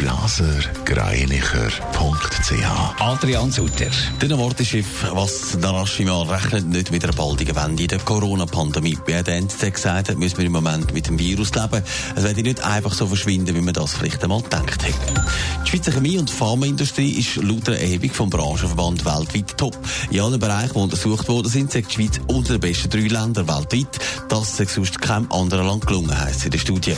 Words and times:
blasergreinicher.ch 0.00 3.00
Adrian 3.00 3.52
Sutter. 3.52 3.90
Der 4.22 4.38
Worteschiff, 4.38 5.04
was 5.12 5.58
Narashima 5.58 6.22
rechnet 6.22 6.68
nicht 6.68 6.90
mit 6.90 7.04
einer 7.04 7.12
baldigen 7.12 7.54
Wende 7.54 7.82
in 7.82 7.88
der 7.88 7.98
Corona-Pandemie. 7.98 8.96
Wie 9.04 9.22
der 9.22 9.36
NZZ 9.36 9.74
gesagt 9.74 10.08
hat, 10.08 10.16
müssen 10.16 10.38
wir 10.38 10.46
im 10.46 10.52
Moment 10.52 10.94
mit 10.94 11.08
dem 11.08 11.18
Virus 11.18 11.54
leben. 11.54 11.82
Es 12.16 12.24
werde 12.24 12.42
nicht 12.42 12.64
einfach 12.64 12.94
so 12.94 13.08
verschwinden, 13.08 13.54
wie 13.54 13.60
man 13.60 13.74
das 13.74 13.92
vielleicht 13.92 14.22
einmal 14.22 14.40
gedacht 14.40 14.82
hätte. 14.82 15.22
Die 15.70 15.76
Schweizer 15.76 15.92
Chemie- 15.92 16.18
und 16.18 16.28
Pharmaindustrie 16.28 17.12
ist 17.12 17.36
laut 17.36 17.68
einer 17.68 17.78
Erhebung 17.78 18.10
vom 18.10 18.28
Branchenverband 18.28 19.04
weltweit 19.04 19.56
top. 19.56 19.78
In 20.10 20.18
allen 20.18 20.40
Bereichen, 20.40 20.72
die 20.74 20.80
untersucht 20.80 21.28
worden 21.28 21.48
sind, 21.48 21.72
die 21.72 21.84
Schweiz 21.88 22.20
unter 22.26 22.54
den 22.54 22.60
besten 22.60 22.90
drei 22.90 23.06
Ländern 23.06 23.46
weltweit. 23.46 24.00
Das 24.28 24.58
ist 24.58 24.74
sonst 24.74 25.00
keinem 25.00 25.30
anderen 25.30 25.68
Land 25.68 25.86
gelungen, 25.86 26.20
heisst 26.20 26.44
in 26.44 26.50
der 26.50 26.58
Studie. 26.58 26.96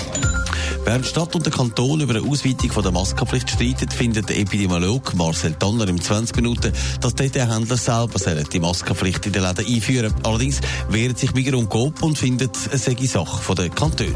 Während 0.87 1.05
Stadt 1.05 1.35
und 1.35 1.45
der 1.45 1.53
Kanton 1.53 2.01
über 2.01 2.15
eine 2.15 2.27
Ausweitung 2.27 2.73
von 2.73 2.83
der 2.83 2.93
Maskenpflicht 2.93 3.51
streiten, 3.51 3.91
findet 3.91 4.31
der 4.31 4.39
Epidemiologe 4.39 5.17
Marcel 5.17 5.55
Donner 5.59 5.87
im 5.87 6.01
20 6.01 6.37
Minuten, 6.37 6.73
dass 7.03 7.15
die 7.15 7.29
Händler 7.29 7.77
selber 7.77 8.19
die 8.51 8.61
Maskenpflicht 8.61 9.27
in 9.27 9.33
den 9.33 9.43
Läden 9.43 9.67
einführen 9.67 10.15
Allerdings 10.23 10.63
wehren 10.89 11.15
sich 11.15 11.35
Migros 11.35 11.61
und 11.61 11.69
Coop 11.69 12.03
und 12.03 12.17
finden, 12.17 12.49
es 12.71 12.85
sei 12.85 12.97
Sache 13.05 13.55
der 13.55 13.69
Kantone. 13.69 14.15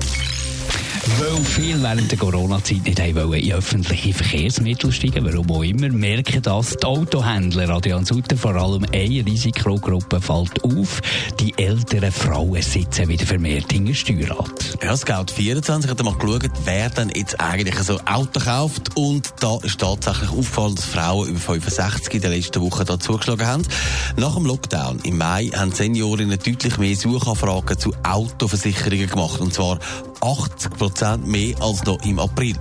Weil 1.07 1.45
viele 1.45 1.81
während 1.85 2.11
der 2.11 2.19
Corona-Zeit 2.19 2.85
nicht 2.85 3.15
wollen 3.15 3.35
in 3.35 3.53
öffentliche 3.53 4.13
Verkehrsmittel 4.13 4.91
steigen, 4.91 5.25
warum 5.25 5.49
auch 5.53 5.63
immer, 5.63 5.89
merken 5.89 6.43
das 6.43 6.77
die 6.77 6.85
Autohändler. 6.85 7.71
Adrian 7.71 8.05
Sutter, 8.05 8.37
vor 8.37 8.57
allem 8.57 8.85
eine 8.93 9.25
Risikogruppe 9.25 10.21
fällt 10.21 10.65
auf. 10.65 11.01
Die 11.39 11.55
älteren 11.57 12.11
Frauen 12.11 12.61
sitzen 12.61 13.07
wieder 13.07 13.25
vermehrt 13.25 13.73
in 13.73 13.87
der 13.87 13.95
Steuerrad. 13.95 14.79
Ja, 14.83 14.97
Scout 14.97 15.33
24 15.33 15.89
hat 15.89 16.03
mal 16.03 16.13
geschaut, 16.17 16.51
wer 16.65 16.91
denn 16.91 17.13
jetzt 17.15 17.41
eigentlich 17.41 17.79
so 17.79 18.01
Auto 18.05 18.41
kauft. 18.41 18.97
Und 18.97 19.33
da 19.39 19.59
ist 19.63 19.79
tatsächlich 19.79 20.31
aufgefallen, 20.31 20.75
dass 20.75 20.87
Frauen 20.87 21.29
über 21.29 21.39
65 21.39 22.15
in 22.15 22.21
den 22.21 22.33
letzten 22.33 22.61
Wochen 22.63 22.85
da 22.85 22.99
zugeschlagen 22.99 23.47
haben. 23.47 23.63
Nach 24.17 24.35
dem 24.35 24.45
Lockdown 24.45 24.99
im 25.05 25.19
Mai 25.19 25.51
haben 25.55 25.71
Seniorinnen 25.71 26.39
deutlich 26.45 26.79
mehr 26.79 26.97
Suchanfragen 26.97 27.79
zu 27.79 27.95
Autoversicherungen 28.03 29.09
gemacht. 29.09 29.41
Und 29.41 29.55
zwar 29.55 29.79
80 30.21 30.71
Prozent 30.73 30.96
mehr 31.25 31.55
als 31.61 31.85
noch 31.85 32.03
im 32.05 32.19
April. 32.19 32.55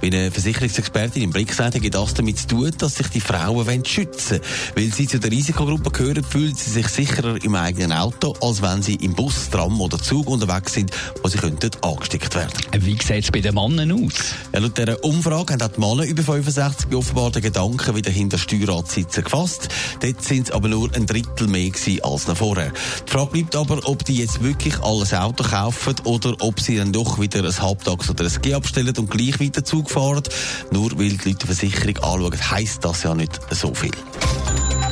Wie 0.00 0.06
eine 0.06 0.30
Versicherungsexpertin 0.30 1.22
im 1.22 1.30
Blick 1.30 1.52
sagt, 1.52 1.74
hat 1.74 1.94
das 1.94 2.14
damit 2.14 2.38
zu 2.38 2.46
tun, 2.46 2.70
dass 2.78 2.94
sich 2.94 3.08
die 3.08 3.20
Frauen 3.20 3.84
schützen 3.84 4.40
wollen. 4.40 4.42
Weil 4.74 4.94
sie 4.94 5.06
zu 5.06 5.20
der 5.20 5.30
Risikogruppe 5.30 5.90
gehören, 5.90 6.24
fühlen 6.24 6.54
sie 6.54 6.70
sich 6.70 6.88
sicherer 6.88 7.42
im 7.44 7.54
eigenen 7.54 7.92
Auto, 7.92 8.34
als 8.40 8.62
wenn 8.62 8.82
sie 8.82 8.94
im 8.94 9.14
Bus, 9.14 9.50
Tram 9.50 9.78
oder 9.80 9.98
Zug 9.98 10.28
unterwegs 10.28 10.72
sind, 10.72 10.90
wo 11.22 11.28
sie 11.28 11.36
könnten 11.36 11.70
angesteckt 11.82 12.34
werden. 12.34 12.52
Wie 12.78 12.92
sieht 12.92 13.24
es 13.24 13.30
bei 13.30 13.40
den 13.40 13.54
Männern 13.54 13.92
aus? 13.92 14.34
Ja, 14.54 14.60
laut 14.60 14.78
dieser 14.78 15.04
Umfrage 15.04 15.52
haben 15.52 15.62
auch 15.62 15.68
die 15.68 15.80
Männer 15.80 16.04
über 16.04 16.22
65 16.22 16.94
offenbar 16.94 17.30
den 17.30 17.42
Gedanken 17.42 17.94
wieder 17.94 18.10
hinter 18.10 18.38
Steuerradsitzen 18.38 19.24
gefasst. 19.24 19.68
Dort 20.00 20.24
sind 20.24 20.48
es 20.48 20.50
aber 20.50 20.68
nur 20.68 20.94
ein 20.94 21.04
Drittel 21.04 21.46
mehr 21.46 21.68
gewesen 21.68 22.02
als 22.02 22.26
noch 22.26 22.38
vorher. 22.38 22.72
Die 23.06 23.10
Frage 23.10 23.32
bleibt 23.32 23.54
aber, 23.54 23.86
ob 23.86 24.04
die 24.06 24.16
jetzt 24.16 24.42
wirklich 24.42 24.80
alles 24.80 25.12
Auto 25.12 25.44
kaufen 25.44 25.94
oder 26.04 26.34
ob 26.40 26.58
sie 26.58 26.76
dann 26.76 26.92
doch 26.92 27.20
wieder 27.20 27.44
ein 27.44 27.52
Halbtags- 27.52 28.08
oder 28.08 28.24
ein 28.24 28.42
G 28.42 28.54
abstellen 28.54 28.96
und 28.96 29.10
gleich 29.10 29.40
weiter 29.40 29.62
Zug 29.62 29.89
fahren. 29.90 30.22
Nur 30.70 30.90
weil 30.98 31.10
die 31.10 31.28
Leute 31.28 31.34
die 31.34 31.46
Versicherung 31.46 31.96
anschauen, 31.98 32.50
heisst 32.50 32.84
das 32.84 33.02
ja 33.02 33.14
nicht 33.14 33.40
so 33.50 33.74
viel. 33.74 33.90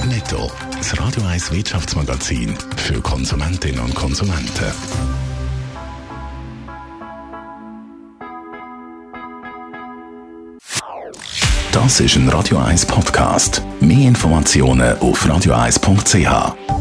Netto. 0.07 0.51
Das 0.77 0.99
Radio 0.99 1.23
1 1.25 1.53
Wirtschaftsmagazin 1.53 2.55
für 2.77 3.01
Konsumentinnen 3.01 3.81
und 3.81 3.95
Konsumenten. 3.95 4.73
Das 11.73 12.01
ist 12.01 12.17
ein 12.17 12.29
Radio 12.29 12.59
1 12.59 12.87
Podcast. 12.87 13.63
Mehr 13.81 14.09
Informationen 14.09 14.99
auf 14.99 15.25
radio1.ch. 15.25 16.78